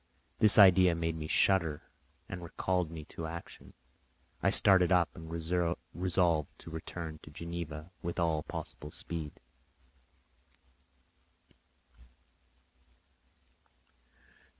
[0.39, 1.83] This idea made me shudder
[2.27, 3.73] and recalled me to action.
[4.41, 9.39] I started up and resolved to return to Geneva with all possible speed.